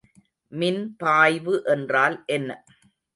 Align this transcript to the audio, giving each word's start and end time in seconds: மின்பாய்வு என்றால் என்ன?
மின்பாய்வு 0.51 1.53
என்றால் 1.65 2.17
என்ன? 2.27 2.49